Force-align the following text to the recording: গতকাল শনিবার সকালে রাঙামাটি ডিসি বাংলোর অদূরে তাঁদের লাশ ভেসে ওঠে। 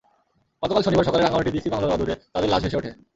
গতকাল 0.63 0.81
শনিবার 0.85 1.07
সকালে 1.07 1.23
রাঙামাটি 1.23 1.51
ডিসি 1.51 1.69
বাংলোর 1.69 1.93
অদূরে 1.95 2.13
তাঁদের 2.33 2.49
লাশ 2.51 2.61
ভেসে 2.63 2.77
ওঠে। 2.79 2.91